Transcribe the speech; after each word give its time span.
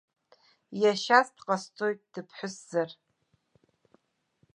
Иашьас 0.81 1.27
дҟасҵоит, 1.35 1.99
дыԥҳәысзар. 2.13 2.89